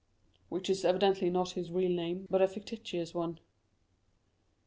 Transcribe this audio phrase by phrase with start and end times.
[0.49, 3.39] '""Which is evidently not his real name, but a fictitious one."